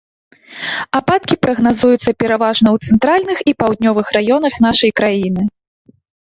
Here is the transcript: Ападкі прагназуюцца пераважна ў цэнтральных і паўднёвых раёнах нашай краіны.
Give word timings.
Ападкі 0.99 1.35
прагназуюцца 1.45 2.11
пераважна 2.23 2.67
ў 2.75 2.89
цэнтральных 2.89 3.39
і 3.53 3.55
паўднёвых 3.61 4.07
раёнах 4.17 4.53
нашай 4.69 4.91
краіны. 5.03 5.47